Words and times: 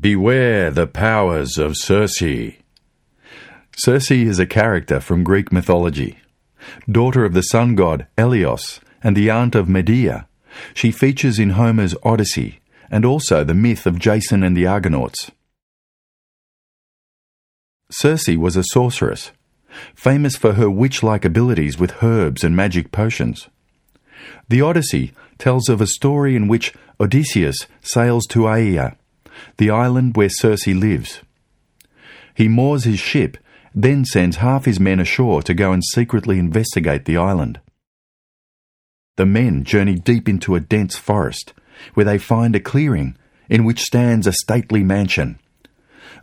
Beware 0.00 0.70
the 0.70 0.86
powers 0.86 1.58
of 1.58 1.76
Circe. 1.76 2.22
Circe 3.76 4.10
is 4.10 4.38
a 4.38 4.46
character 4.46 4.98
from 4.98 5.24
Greek 5.24 5.52
mythology. 5.52 6.18
Daughter 6.90 7.26
of 7.26 7.34
the 7.34 7.42
sun 7.42 7.74
god 7.74 8.06
Helios 8.16 8.80
and 9.02 9.14
the 9.14 9.28
aunt 9.28 9.54
of 9.54 9.68
Medea, 9.68 10.26
she 10.72 10.90
features 10.90 11.38
in 11.38 11.50
Homer's 11.50 11.94
Odyssey 12.02 12.60
and 12.90 13.04
also 13.04 13.44
the 13.44 13.52
myth 13.52 13.84
of 13.84 13.98
Jason 13.98 14.42
and 14.42 14.56
the 14.56 14.66
Argonauts. 14.66 15.32
Circe 17.90 18.28
was 18.28 18.56
a 18.56 18.64
sorceress, 18.64 19.32
famous 19.94 20.34
for 20.34 20.54
her 20.54 20.70
witch 20.70 21.02
like 21.02 21.26
abilities 21.26 21.78
with 21.78 22.02
herbs 22.02 22.42
and 22.42 22.56
magic 22.56 22.90
potions. 22.90 23.48
The 24.48 24.62
Odyssey 24.62 25.12
tells 25.36 25.68
of 25.68 25.82
a 25.82 25.86
story 25.86 26.36
in 26.36 26.48
which 26.48 26.72
Odysseus 26.98 27.66
sails 27.82 28.24
to 28.28 28.40
Aea, 28.40 28.96
the 29.56 29.70
island 29.70 30.16
where 30.16 30.28
Circe 30.28 30.66
lives. 30.66 31.20
He 32.34 32.48
moors 32.48 32.84
his 32.84 32.98
ship, 32.98 33.36
then 33.74 34.04
sends 34.04 34.36
half 34.36 34.64
his 34.64 34.80
men 34.80 35.00
ashore 35.00 35.42
to 35.42 35.54
go 35.54 35.72
and 35.72 35.84
secretly 35.84 36.38
investigate 36.38 37.04
the 37.04 37.16
island. 37.16 37.60
The 39.16 39.26
men 39.26 39.64
journey 39.64 39.96
deep 39.96 40.28
into 40.28 40.54
a 40.54 40.60
dense 40.60 40.96
forest, 40.96 41.52
where 41.94 42.06
they 42.06 42.18
find 42.18 42.56
a 42.56 42.60
clearing 42.60 43.16
in 43.48 43.64
which 43.64 43.82
stands 43.82 44.26
a 44.26 44.32
stately 44.32 44.82
mansion. 44.82 45.38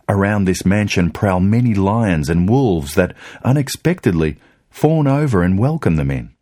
Around 0.10 0.46
this 0.46 0.66
mansion 0.66 1.12
prowl 1.12 1.42
many 1.42 1.74
lions 1.74 2.30
and 2.30 2.50
wolves 2.50 2.96
that, 2.96 3.14
unexpectedly, 3.44 4.38
fawn 4.70 5.08
over 5.08 5.44
and 5.44 5.60
welcome 5.60 5.98
the 5.98 6.06
men. 6.06 6.34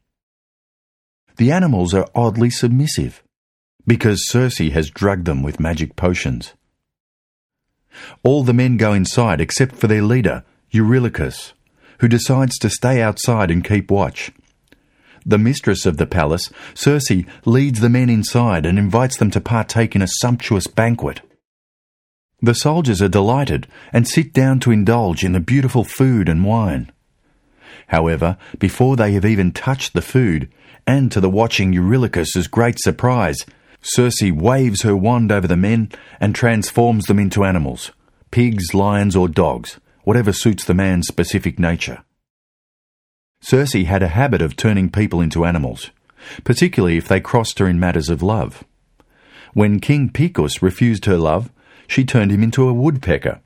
The 1.37 1.51
animals 1.51 1.93
are 1.93 2.07
oddly 2.13 2.49
submissive, 2.49 3.23
because 3.87 4.29
Circe 4.29 4.59
has 4.59 4.89
drugged 4.89 5.25
them 5.25 5.43
with 5.43 5.59
magic 5.59 5.95
potions. 5.95 6.53
All 8.23 8.43
the 8.43 8.53
men 8.53 8.77
go 8.77 8.93
inside 8.93 9.41
except 9.41 9.75
for 9.75 9.87
their 9.87 10.01
leader, 10.01 10.43
Eurylochus, 10.71 11.53
who 11.99 12.07
decides 12.07 12.57
to 12.59 12.69
stay 12.69 13.01
outside 13.01 13.51
and 13.51 13.63
keep 13.63 13.89
watch. 13.89 14.31
The 15.25 15.37
mistress 15.37 15.85
of 15.85 15.97
the 15.97 16.05
palace, 16.05 16.51
Circe, 16.75 17.23
leads 17.45 17.79
the 17.79 17.89
men 17.89 18.09
inside 18.09 18.65
and 18.65 18.77
invites 18.77 19.17
them 19.17 19.31
to 19.31 19.41
partake 19.41 19.95
in 19.95 20.01
a 20.01 20.07
sumptuous 20.07 20.67
banquet. 20.67 21.21
The 22.41 22.53
soldiers 22.53 23.01
are 23.01 23.07
delighted 23.07 23.67
and 23.91 24.07
sit 24.07 24.33
down 24.33 24.59
to 24.61 24.71
indulge 24.71 25.23
in 25.23 25.31
the 25.31 25.39
beautiful 25.39 25.83
food 25.83 26.29
and 26.29 26.45
wine. 26.45 26.91
However, 27.87 28.37
before 28.59 28.95
they 28.95 29.13
have 29.13 29.25
even 29.25 29.51
touched 29.51 29.93
the 29.93 30.01
food, 30.01 30.49
and 30.85 31.11
to 31.11 31.19
the 31.19 31.29
watching 31.29 31.73
Eurylochus's 31.73 32.47
great 32.47 32.79
surprise, 32.79 33.45
Circe 33.87 34.31
waves 34.31 34.81
her 34.81 34.95
wand 34.95 35.31
over 35.31 35.45
the 35.45 35.55
men 35.55 35.91
and 36.19 36.33
transforms 36.33 37.05
them 37.05 37.19
into 37.19 37.45
animals 37.45 37.91
pigs, 38.31 38.73
lions, 38.73 39.15
or 39.15 39.29
dogs, 39.29 39.79
whatever 40.03 40.33
suits 40.33 40.65
the 40.65 40.73
man's 40.73 41.07
specific 41.07 41.59
nature. 41.59 42.03
Circe 43.41 43.73
had 43.73 44.01
a 44.01 44.07
habit 44.07 44.41
of 44.41 44.55
turning 44.55 44.89
people 44.89 45.21
into 45.21 45.45
animals, 45.45 45.91
particularly 46.43 46.97
if 46.97 47.07
they 47.07 47.21
crossed 47.21 47.59
her 47.59 47.67
in 47.67 47.79
matters 47.79 48.09
of 48.09 48.23
love. 48.23 48.63
When 49.53 49.79
King 49.79 50.09
Picus 50.09 50.63
refused 50.63 51.05
her 51.05 51.17
love, 51.17 51.51
she 51.87 52.03
turned 52.03 52.31
him 52.31 52.41
into 52.41 52.67
a 52.67 52.73
woodpecker. 52.73 53.39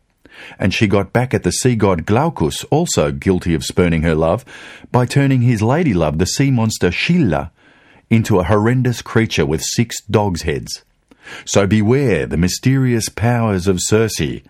And 0.57 0.73
she 0.73 0.87
got 0.87 1.11
back 1.11 1.33
at 1.33 1.43
the 1.43 1.51
sea 1.51 1.75
god 1.75 2.05
Glaucus, 2.05 2.63
also 2.71 3.11
guilty 3.11 3.53
of 3.53 3.65
spurning 3.65 4.03
her 4.03 4.15
love, 4.15 4.45
by 4.89 5.05
turning 5.05 5.41
his 5.41 5.61
lady 5.61 5.93
love, 5.93 6.17
the 6.17 6.25
sea 6.25 6.49
monster 6.49 6.93
Scylla, 6.93 7.51
into 8.09 8.39
a 8.39 8.43
horrendous 8.43 9.01
creature 9.01 9.45
with 9.45 9.61
six 9.61 10.01
dogs' 10.03 10.43
heads. 10.43 10.83
So 11.45 11.67
beware 11.67 12.25
the 12.25 12.37
mysterious 12.37 13.09
powers 13.09 13.67
of 13.67 13.79
Circe. 13.81 14.41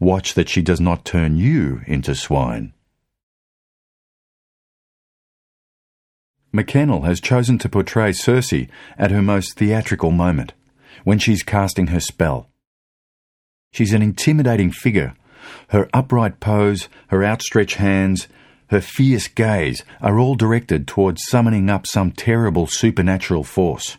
Watch 0.00 0.34
that 0.34 0.48
she 0.48 0.62
does 0.62 0.80
not 0.80 1.04
turn 1.04 1.36
you 1.36 1.82
into 1.86 2.14
swine. 2.14 2.72
Mackennal 6.52 7.04
has 7.04 7.20
chosen 7.20 7.58
to 7.58 7.68
portray 7.68 8.12
Circe 8.12 8.68
at 8.96 9.10
her 9.10 9.22
most 9.22 9.56
theatrical 9.56 10.12
moment, 10.12 10.52
when 11.02 11.18
she's 11.18 11.42
casting 11.42 11.88
her 11.88 12.00
spell. 12.00 12.48
She's 13.72 13.92
an 13.92 14.02
intimidating 14.02 14.70
figure. 14.70 15.14
Her 15.70 15.88
upright 15.92 16.38
pose, 16.38 16.88
her 17.08 17.24
outstretched 17.24 17.76
hands, 17.76 18.28
her 18.68 18.80
fierce 18.80 19.28
gaze 19.28 19.84
are 20.00 20.18
all 20.18 20.34
directed 20.34 20.86
towards 20.86 21.26
summoning 21.26 21.68
up 21.68 21.86
some 21.86 22.10
terrible 22.10 22.66
supernatural 22.66 23.44
force. 23.44 23.98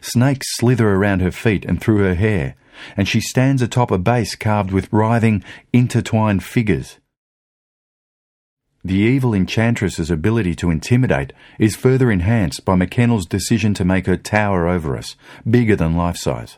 Snakes 0.00 0.46
slither 0.56 0.90
around 0.90 1.20
her 1.20 1.30
feet 1.30 1.64
and 1.64 1.80
through 1.80 1.98
her 1.98 2.14
hair, 2.14 2.54
and 2.96 3.08
she 3.08 3.20
stands 3.20 3.62
atop 3.62 3.90
a 3.90 3.98
base 3.98 4.34
carved 4.36 4.72
with 4.72 4.92
writhing, 4.92 5.42
intertwined 5.72 6.44
figures. 6.44 6.98
The 8.82 8.94
evil 8.94 9.34
enchantress's 9.34 10.10
ability 10.10 10.54
to 10.56 10.70
intimidate 10.70 11.34
is 11.58 11.76
further 11.76 12.10
enhanced 12.10 12.64
by 12.64 12.76
Mackennal's 12.76 13.26
decision 13.26 13.74
to 13.74 13.84
make 13.84 14.06
her 14.06 14.16
tower 14.16 14.66
over 14.68 14.96
us, 14.96 15.16
bigger 15.48 15.76
than 15.76 15.96
life 15.96 16.16
size. 16.16 16.56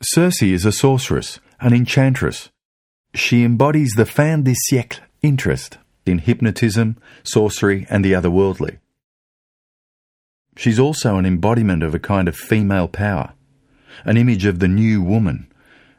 Circe 0.00 0.42
is 0.42 0.64
a 0.64 0.70
sorceress, 0.70 1.40
an 1.60 1.72
enchantress. 1.72 2.50
She 3.14 3.44
embodies 3.44 3.92
the 3.96 4.06
fin 4.06 4.44
de 4.44 4.54
siècle 4.70 5.00
interest 5.22 5.78
in 6.06 6.18
hypnotism, 6.18 6.96
sorcery, 7.22 7.86
and 7.90 8.04
the 8.04 8.12
otherworldly. 8.12 8.78
She's 10.56 10.78
also 10.78 11.16
an 11.16 11.26
embodiment 11.26 11.82
of 11.82 11.94
a 11.94 12.00
kind 12.00 12.28
of 12.28 12.36
female 12.36 12.88
power, 12.88 13.32
an 14.04 14.16
image 14.16 14.44
of 14.44 14.58
the 14.58 14.68
new 14.68 15.02
woman, 15.02 15.52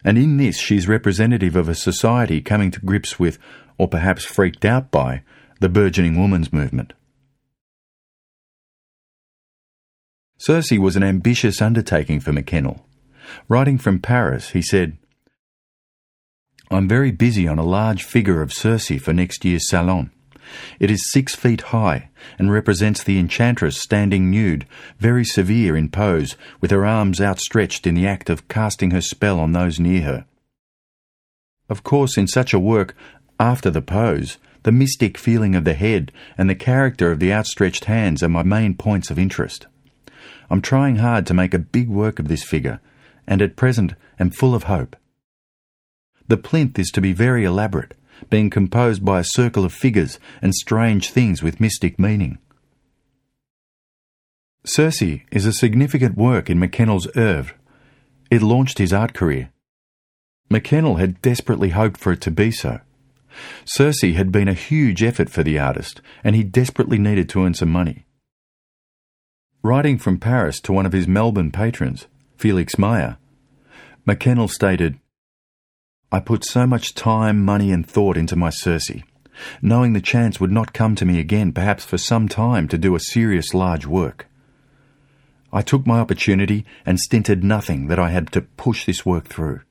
and 0.04 0.18
in 0.18 0.38
this 0.38 0.58
she's 0.58 0.88
representative 0.88 1.56
of 1.56 1.70
a 1.70 1.76
society 1.76 2.42
coming 2.42 2.72
to 2.72 2.80
grips 2.82 3.20
with, 3.20 3.40
or 3.78 3.88
perhaps 3.88 4.26
freaked 4.26 4.66
out 4.66 4.92
by, 4.92 5.24
the 5.62 5.70
burgeoning 5.70 6.20
woman's 6.20 6.54
movement. 6.54 6.94
Circe 10.38 10.72
was 10.72 10.96
an 10.96 11.04
ambitious 11.04 11.62
undertaking 11.62 12.22
for 12.22 12.32
Mackennal. 12.32 12.82
Writing 13.50 13.78
from 13.78 14.00
Paris, 14.00 14.52
he 14.52 14.62
said, 14.62 14.98
I'm 16.72 16.88
very 16.88 17.10
busy 17.10 17.48
on 17.48 17.58
a 17.58 17.64
large 17.64 18.04
figure 18.04 18.44
of 18.44 18.54
Circe 18.54 18.92
for 19.02 19.12
next 19.12 19.44
year's 19.44 19.68
Salon. 19.68 20.12
It 20.80 20.92
is 20.92 21.12
six 21.12 21.36
feet 21.36 21.62
high 21.62 22.10
and 22.38 22.52
represents 22.52 23.04
the 23.04 23.18
enchantress 23.18 23.82
standing 23.82 24.30
nude, 24.30 24.68
very 25.00 25.26
severe 25.26 25.76
in 25.76 25.90
pose, 25.90 26.36
with 26.62 26.70
her 26.70 26.86
arms 26.86 27.20
outstretched 27.20 27.88
in 27.88 27.96
the 27.96 28.06
act 28.06 28.30
of 28.30 28.48
casting 28.48 28.92
her 28.92 29.02
spell 29.02 29.40
on 29.40 29.52
those 29.52 29.80
near 29.80 30.04
her. 30.04 30.26
Of 31.70 31.82
course, 31.82 32.18
in 32.20 32.28
such 32.28 32.54
a 32.54 32.60
work, 32.60 32.96
after 33.40 33.72
the 33.72 33.82
pose, 33.82 34.38
the 34.62 34.72
mystic 34.72 35.18
feeling 35.18 35.56
of 35.56 35.64
the 35.64 35.74
head 35.74 36.12
and 36.38 36.48
the 36.48 36.56
character 36.56 37.12
of 37.12 37.20
the 37.20 37.34
outstretched 37.34 37.86
hands 37.86 38.22
are 38.22 38.30
my 38.30 38.44
main 38.44 38.76
points 38.76 39.10
of 39.10 39.18
interest. 39.18 39.66
I'm 40.52 40.62
trying 40.62 40.98
hard 40.98 41.26
to 41.28 41.34
make 41.34 41.56
a 41.56 41.60
big 41.60 41.90
work 41.90 42.20
of 42.20 42.28
this 42.28 42.44
figure, 42.44 42.80
and 43.26 43.42
at 43.42 43.56
present 43.56 43.96
am 44.20 44.30
full 44.30 44.54
of 44.54 44.64
hope. 44.64 44.96
The 46.30 46.38
plinth 46.38 46.78
is 46.78 46.92
to 46.92 47.02
be 47.02 47.12
very 47.12 47.44
elaborate, 47.44 47.96
being 48.30 48.52
composed 48.52 49.04
by 49.04 49.20
a 49.20 49.24
circle 49.26 49.66
of 49.66 49.74
figures 49.74 50.20
and 50.44 50.54
strange 50.54 51.10
things 51.10 51.42
with 51.42 51.60
mystic 51.60 51.98
meaning. 51.98 52.38
Circe 54.64 55.02
is 55.32 55.48
a 55.48 55.52
significant 55.52 56.16
work 56.16 56.48
in 56.48 56.60
Mackennal's 56.60 57.08
oeuvre. 57.18 57.56
It 58.30 58.44
launched 58.44 58.78
his 58.78 58.94
art 58.94 59.16
career. 59.16 59.50
Mackennal 60.52 61.00
had 61.00 61.20
desperately 61.24 61.70
hoped 61.70 62.00
for 62.00 62.12
it 62.12 62.22
to 62.22 62.32
be 62.32 62.52
so. 62.52 62.80
Circe 63.66 64.02
had 64.02 64.32
been 64.32 64.48
a 64.48 64.54
huge 64.54 65.02
effort 65.02 65.32
for 65.32 65.42
the 65.42 65.58
artist, 65.58 66.00
and 66.24 66.36
he 66.36 66.44
desperately 66.44 67.00
needed 67.00 67.28
to 67.30 67.44
earn 67.44 67.56
some 67.56 67.72
money. 67.72 68.06
Writing 69.64 69.98
from 69.98 70.20
Paris 70.20 70.60
to 70.62 70.74
one 70.74 70.86
of 70.86 70.94
his 70.94 71.08
Melbourne 71.08 71.52
patrons, 71.52 72.06
Felix 72.38 72.78
Meyer, 72.78 73.18
Mackennal 74.06 74.50
stated, 74.50 75.00
I 76.12 76.20
put 76.20 76.44
so 76.44 76.66
much 76.66 76.96
time, 76.96 77.46
money, 77.46 77.72
and 77.72 77.88
thought 77.88 78.18
into 78.18 78.36
my 78.36 78.50
Circe, 78.50 78.92
knowing 79.62 79.94
the 79.94 80.02
chance 80.02 80.40
would 80.40 80.52
not 80.52 80.74
come 80.74 80.96
to 80.96 81.06
me 81.06 81.20
again, 81.20 81.52
perhaps 81.52 81.86
for 81.86 82.00
some 82.00 82.28
time, 82.28 82.68
to 82.70 82.78
do 82.78 82.96
a 82.96 83.00
serious 83.00 83.54
large 83.54 83.86
work. 83.86 84.28
I 85.54 85.62
took 85.62 85.86
my 85.86 86.00
opportunity 86.00 86.66
and 86.86 87.00
stinted 87.00 87.44
nothing 87.44 87.88
that 87.88 88.00
I 88.00 88.10
had 88.10 88.32
to 88.32 88.42
push 88.42 88.86
this 88.86 89.06
work 89.06 89.28
through. 89.28 89.62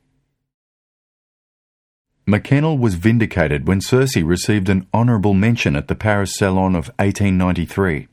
Mackennal 2.26 2.78
was 2.78 2.94
vindicated 2.94 3.66
when 3.66 3.80
Circe 3.80 4.16
received 4.16 4.68
an 4.68 4.86
honourable 4.92 5.34
mention 5.34 5.74
at 5.74 5.88
the 5.88 5.94
Paris 5.94 6.34
Salon 6.34 6.74
of 6.74 6.88
1893. 6.98 8.06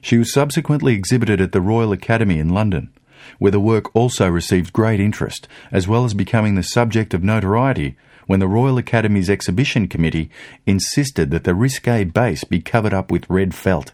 She 0.00 0.16
was 0.16 0.32
subsequently 0.32 0.94
exhibited 0.94 1.40
at 1.40 1.52
the 1.52 1.60
Royal 1.60 1.92
Academy 1.92 2.38
in 2.38 2.50
London, 2.50 2.90
where 3.38 3.50
the 3.50 3.60
work 3.60 3.94
also 3.94 4.28
received 4.28 4.72
great 4.72 5.00
interest, 5.00 5.48
as 5.70 5.88
well 5.88 6.04
as 6.04 6.14
becoming 6.14 6.54
the 6.54 6.62
subject 6.62 7.14
of 7.14 7.22
notoriety 7.22 7.96
when 8.26 8.40
the 8.40 8.48
Royal 8.48 8.78
Academy's 8.78 9.30
exhibition 9.30 9.88
committee 9.88 10.30
insisted 10.66 11.30
that 11.30 11.44
the 11.44 11.54
risque 11.54 12.04
base 12.04 12.44
be 12.44 12.60
covered 12.60 12.92
up 12.92 13.10
with 13.10 13.28
red 13.30 13.54
felt. 13.54 13.92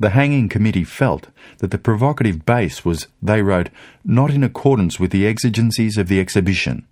The 0.00 0.10
hanging 0.10 0.48
committee 0.48 0.84
felt 0.84 1.28
that 1.58 1.70
the 1.70 1.78
provocative 1.78 2.44
base 2.44 2.84
was, 2.84 3.06
they 3.22 3.42
wrote, 3.42 3.68
not 4.04 4.30
in 4.30 4.42
accordance 4.42 4.98
with 4.98 5.12
the 5.12 5.26
exigencies 5.26 5.96
of 5.96 6.08
the 6.08 6.18
exhibition. 6.18 6.86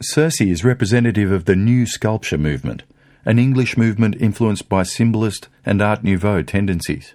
Circe 0.00 0.40
is 0.40 0.64
representative 0.64 1.32
of 1.32 1.46
the 1.46 1.56
New 1.56 1.84
Sculpture 1.84 2.38
movement, 2.38 2.84
an 3.24 3.40
English 3.40 3.76
movement 3.76 4.14
influenced 4.20 4.68
by 4.68 4.84
Symbolist 4.84 5.48
and 5.66 5.82
Art 5.82 6.04
Nouveau 6.04 6.42
tendencies. 6.42 7.14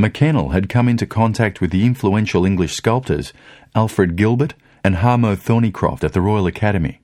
Mackennal 0.00 0.52
had 0.52 0.68
come 0.68 0.88
into 0.88 1.06
contact 1.06 1.60
with 1.60 1.70
the 1.70 1.84
influential 1.84 2.46
English 2.46 2.74
sculptors 2.74 3.32
Alfred 3.74 4.16
Gilbert 4.16 4.54
and 4.82 4.96
Hamo 4.96 5.36
Thornycroft 5.36 6.02
at 6.02 6.12
the 6.12 6.20
Royal 6.20 6.46
Academy. 6.46 7.00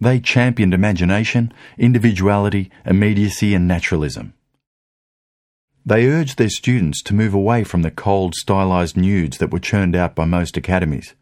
They 0.00 0.20
championed 0.20 0.74
imagination, 0.74 1.52
individuality, 1.78 2.70
immediacy, 2.84 3.54
and 3.54 3.66
naturalism. 3.66 4.34
They 5.86 6.06
urged 6.06 6.38
their 6.38 6.48
students 6.48 7.02
to 7.02 7.14
move 7.14 7.34
away 7.34 7.64
from 7.64 7.82
the 7.82 7.90
cold, 7.90 8.34
stylized 8.34 8.96
nudes 8.96 9.38
that 9.38 9.50
were 9.50 9.58
churned 9.58 9.94
out 9.94 10.14
by 10.14 10.24
most 10.24 10.56
academies. 10.56 11.14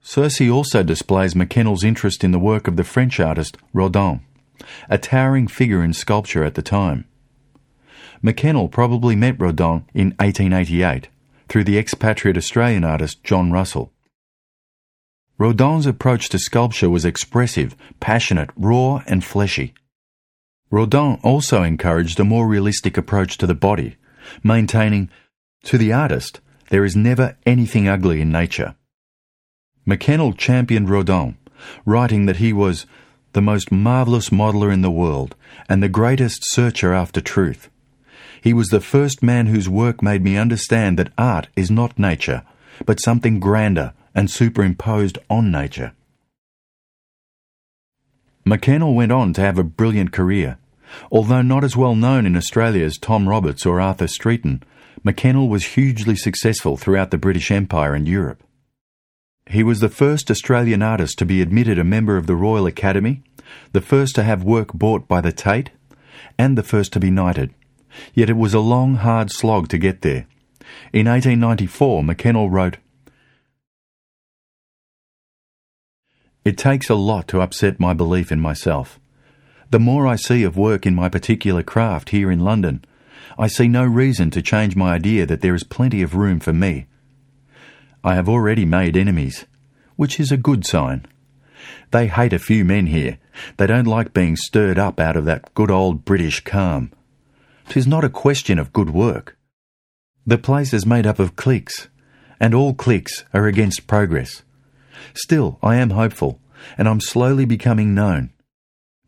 Circe 0.00 0.40
also 0.40 0.82
displays 0.82 1.34
Mackennal's 1.34 1.84
interest 1.84 2.24
in 2.24 2.32
the 2.32 2.38
work 2.38 2.66
of 2.66 2.76
the 2.76 2.84
French 2.84 3.20
artist 3.20 3.56
Rodin, 3.72 4.20
a 4.88 4.98
towering 4.98 5.46
figure 5.46 5.82
in 5.82 5.92
sculpture 5.92 6.44
at 6.44 6.54
the 6.54 6.62
time. 6.62 7.04
Mackennal 8.22 8.70
probably 8.70 9.14
met 9.14 9.40
Rodin 9.40 9.84
in 9.94 10.14
1888 10.18 11.08
through 11.48 11.64
the 11.64 11.78
expatriate 11.78 12.36
Australian 12.36 12.84
artist 12.84 13.22
John 13.22 13.52
Russell. 13.52 13.92
Rodin's 15.38 15.86
approach 15.86 16.28
to 16.30 16.38
sculpture 16.38 16.90
was 16.90 17.04
expressive, 17.04 17.76
passionate, 18.00 18.50
raw, 18.56 19.02
and 19.06 19.24
fleshy. 19.24 19.72
Rodin 20.70 21.18
also 21.22 21.62
encouraged 21.62 22.18
a 22.18 22.24
more 22.24 22.48
realistic 22.48 22.96
approach 22.96 23.38
to 23.38 23.46
the 23.46 23.54
body, 23.54 23.96
maintaining, 24.42 25.10
to 25.64 25.78
the 25.78 25.92
artist, 25.92 26.40
there 26.70 26.84
is 26.84 26.96
never 26.96 27.36
anything 27.46 27.88
ugly 27.88 28.20
in 28.20 28.30
nature. 28.30 28.74
Mackennal 29.86 30.36
championed 30.36 30.90
Rodin, 30.90 31.36
writing 31.86 32.26
that 32.26 32.36
he 32.36 32.52
was 32.52 32.84
the 33.32 33.40
most 33.40 33.70
marvellous 33.72 34.30
modeller 34.30 34.72
in 34.72 34.82
the 34.82 34.90
world 34.90 35.34
and 35.68 35.82
the 35.82 35.88
greatest 35.88 36.40
searcher 36.50 36.92
after 36.92 37.20
truth. 37.20 37.70
He 38.40 38.52
was 38.52 38.68
the 38.68 38.80
first 38.80 39.22
man 39.22 39.46
whose 39.46 39.68
work 39.68 40.02
made 40.02 40.22
me 40.22 40.36
understand 40.36 40.98
that 40.98 41.12
art 41.18 41.48
is 41.56 41.70
not 41.70 41.98
nature, 41.98 42.42
but 42.86 43.00
something 43.00 43.40
grander, 43.40 43.92
and 44.14 44.30
superimposed 44.30 45.18
on 45.28 45.50
nature. 45.50 45.92
Mackennal 48.44 48.94
went 48.94 49.12
on 49.12 49.32
to 49.34 49.40
have 49.40 49.58
a 49.58 49.64
brilliant 49.64 50.12
career. 50.12 50.58
Although 51.12 51.42
not 51.42 51.64
as 51.64 51.76
well 51.76 51.94
known 51.94 52.24
in 52.24 52.36
Australia 52.36 52.84
as 52.84 52.96
Tom 52.96 53.28
Roberts 53.28 53.66
or 53.66 53.80
Arthur 53.80 54.06
Streeton, 54.06 54.62
Mackennal 55.04 55.48
was 55.48 55.74
hugely 55.74 56.16
successful 56.16 56.76
throughout 56.76 57.10
the 57.10 57.18
British 57.18 57.50
Empire 57.50 57.94
and 57.94 58.08
Europe. 58.08 58.42
He 59.46 59.62
was 59.62 59.80
the 59.80 59.88
first 59.88 60.30
Australian 60.30 60.82
artist 60.82 61.18
to 61.18 61.26
be 61.26 61.40
admitted 61.40 61.78
a 61.78 61.84
member 61.84 62.16
of 62.16 62.26
the 62.26 62.36
Royal 62.36 62.66
Academy, 62.66 63.22
the 63.72 63.80
first 63.80 64.14
to 64.16 64.22
have 64.22 64.44
work 64.44 64.72
bought 64.72 65.06
by 65.06 65.20
the 65.20 65.32
Tate, 65.32 65.70
and 66.38 66.56
the 66.56 66.62
first 66.62 66.92
to 66.94 67.00
be 67.00 67.10
knighted. 67.10 67.54
Yet 68.14 68.30
it 68.30 68.36
was 68.36 68.54
a 68.54 68.60
long, 68.60 68.96
hard 68.96 69.30
slog 69.30 69.68
to 69.68 69.78
get 69.78 70.02
there. 70.02 70.26
In 70.92 71.06
1894, 71.06 72.02
Mackennal 72.02 72.50
wrote, 72.50 72.78
It 76.44 76.56
takes 76.56 76.88
a 76.88 76.94
lot 76.94 77.28
to 77.28 77.40
upset 77.40 77.78
my 77.78 77.92
belief 77.92 78.32
in 78.32 78.40
myself. 78.40 78.98
The 79.70 79.78
more 79.78 80.06
I 80.06 80.16
see 80.16 80.44
of 80.44 80.56
work 80.56 80.86
in 80.86 80.94
my 80.94 81.10
particular 81.10 81.62
craft 81.62 82.08
here 82.10 82.30
in 82.30 82.40
London, 82.40 82.84
I 83.38 83.48
see 83.48 83.68
no 83.68 83.84
reason 83.84 84.30
to 84.30 84.40
change 84.40 84.74
my 84.74 84.94
idea 84.94 85.26
that 85.26 85.42
there 85.42 85.54
is 85.54 85.62
plenty 85.62 86.00
of 86.00 86.14
room 86.14 86.40
for 86.40 86.52
me. 86.52 86.86
I 88.02 88.14
have 88.14 88.28
already 88.28 88.64
made 88.64 88.96
enemies, 88.96 89.44
which 89.96 90.18
is 90.18 90.32
a 90.32 90.38
good 90.38 90.64
sign. 90.64 91.04
They 91.90 92.06
hate 92.06 92.32
a 92.32 92.38
few 92.38 92.64
men 92.64 92.86
here. 92.86 93.18
They 93.58 93.66
don't 93.66 93.86
like 93.86 94.14
being 94.14 94.36
stirred 94.36 94.78
up 94.78 94.98
out 94.98 95.16
of 95.16 95.26
that 95.26 95.52
good 95.54 95.70
old 95.70 96.04
British 96.04 96.40
calm. 96.40 96.92
Tis 97.68 97.86
not 97.86 98.02
a 98.02 98.08
question 98.08 98.58
of 98.58 98.72
good 98.72 98.90
work. 98.90 99.36
The 100.26 100.38
place 100.38 100.72
is 100.72 100.86
made 100.86 101.06
up 101.06 101.18
of 101.18 101.36
cliques, 101.36 101.88
and 102.40 102.54
all 102.54 102.72
cliques 102.72 103.24
are 103.34 103.46
against 103.46 103.86
progress. 103.86 104.42
Still, 105.12 105.58
I 105.62 105.76
am 105.76 105.90
hopeful, 105.90 106.40
and 106.78 106.88
I'm 106.88 107.00
slowly 107.00 107.44
becoming 107.44 107.94
known. 107.94 108.30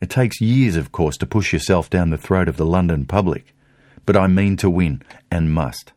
It 0.01 0.11
takes 0.11 0.43
years, 0.43 0.77
of 0.77 0.93
course, 0.93 1.17
to 1.19 1.27
push 1.27 1.55
yourself 1.55 1.89
down 1.89 2.11
the 2.11 2.19
throat 2.19 2.49
of 2.49 2.59
the 2.59 2.67
London 2.67 3.07
public, 3.07 3.55
but 4.05 4.17
I 4.17 4.27
mean 4.27 4.57
to 4.59 4.69
win, 4.69 5.03
and 5.31 5.53
must. 5.53 5.93